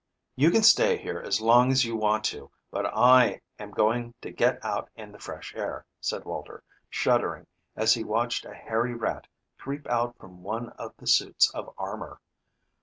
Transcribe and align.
"You 0.35 0.49
can 0.49 0.63
stay 0.63 0.97
here 0.97 1.19
as 1.19 1.41
long 1.41 1.71
as 1.71 1.85
you 1.85 1.95
want 1.95 2.23
to, 2.23 2.49
but 2.71 2.87
I 2.87 3.39
am 3.59 3.69
going 3.69 4.15
to 4.23 4.31
get 4.31 4.65
out 4.65 4.89
in 4.95 5.11
the 5.11 5.19
fresh 5.19 5.53
air," 5.55 5.85
said 5.99 6.25
Walter, 6.25 6.63
shuddering 6.89 7.45
as 7.75 7.93
he 7.93 8.03
watched 8.03 8.43
a 8.45 8.53
hairy 8.55 8.95
rat 8.95 9.27
creep 9.59 9.85
out 9.87 10.17
from 10.17 10.41
one 10.41 10.69
of 10.69 10.95
the 10.97 11.05
suits 11.05 11.53
of 11.53 11.71
armor. 11.77 12.19